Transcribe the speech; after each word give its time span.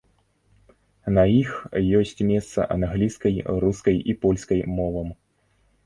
На 1.17 1.25
іх 1.41 1.51
ёсць 2.01 2.15
месца 2.31 2.67
англійскай, 2.79 3.35
рускай 3.63 3.97
і 4.11 4.21
польскай 4.25 4.69
мовам. 4.77 5.07